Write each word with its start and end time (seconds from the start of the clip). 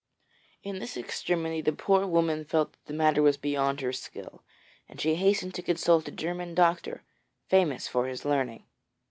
In 0.63 0.79
this 0.79 0.97
extremity 0.97 1.61
the 1.61 1.71
poor 1.73 2.07
woman 2.07 2.43
felt 2.43 2.71
that 2.71 2.85
the 2.85 2.93
matter 2.93 3.21
was 3.21 3.37
beyond 3.37 3.81
her 3.81 3.93
skill, 3.93 4.41
and 4.89 4.99
she 4.99 5.13
hastened 5.13 5.53
to 5.53 5.61
consult 5.61 6.07
a 6.07 6.11
German 6.11 6.55
doctor 6.55 7.03
famous 7.49 7.87
for 7.87 8.07
his 8.07 8.25
learning. 8.25 8.65